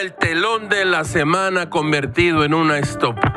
[0.00, 3.32] el telón de la semana convertido en una estopa.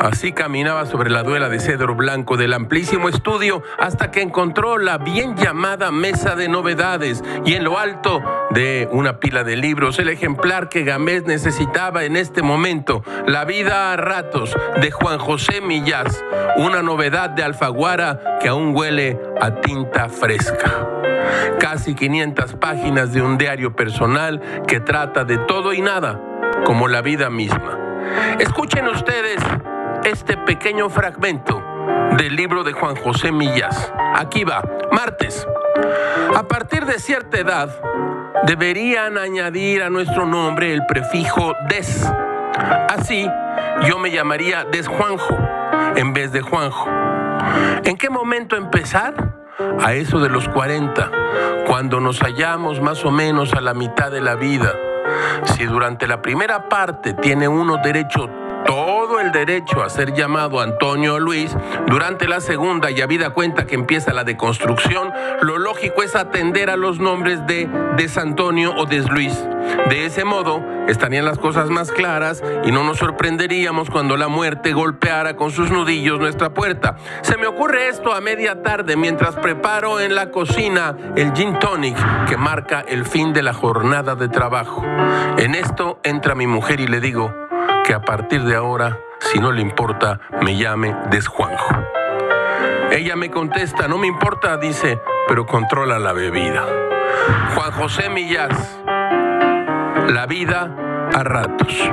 [0.00, 4.98] Así caminaba sobre la duela de cedro blanco del amplísimo estudio hasta que encontró la
[4.98, 10.08] bien llamada mesa de novedades y en lo alto de una pila de libros el
[10.08, 16.24] ejemplar que Gamés necesitaba en este momento, La vida a ratos de Juan José Millás,
[16.56, 20.86] una novedad de Alfaguara que aún huele a tinta fresca.
[21.86, 26.20] Casi 500 páginas de un diario personal que trata de todo y nada,
[26.64, 27.78] como la vida misma.
[28.40, 29.36] Escuchen ustedes
[30.02, 31.62] este pequeño fragmento
[32.18, 33.92] del libro de Juan José Millas.
[34.16, 35.46] Aquí va, martes.
[36.34, 37.70] A partir de cierta edad,
[38.48, 42.12] deberían añadir a nuestro nombre el prefijo des.
[42.88, 43.30] Así,
[43.86, 45.38] yo me llamaría Desjuanjo
[45.94, 46.90] en vez de Juanjo.
[47.84, 49.45] ¿En qué momento empezar?
[49.58, 51.10] A eso de los 40,
[51.66, 54.74] cuando nos hallamos más o menos a la mitad de la vida.
[55.44, 58.28] Si durante la primera parte tiene uno derecho
[58.66, 58.95] todo
[59.36, 61.54] derecho a ser llamado Antonio Luis,
[61.86, 66.76] durante la segunda y habida cuenta que empieza la deconstrucción, lo lógico es atender a
[66.76, 69.38] los nombres de Desantonio o Desluis.
[69.90, 74.72] De ese modo, estarían las cosas más claras y no nos sorprenderíamos cuando la muerte
[74.72, 76.96] golpeara con sus nudillos nuestra puerta.
[77.20, 81.98] Se me ocurre esto a media tarde mientras preparo en la cocina el gin tonic
[82.26, 84.82] que marca el fin de la jornada de trabajo.
[85.36, 87.34] En esto entra mi mujer y le digo,
[87.86, 88.98] que a partir de ahora,
[89.32, 91.74] si no le importa, me llame Desjuanjo.
[92.90, 96.64] Ella me contesta, no me importa, dice, pero controla la bebida.
[97.54, 98.78] Juan José Millás,
[100.08, 100.70] la vida
[101.12, 101.90] a ratos.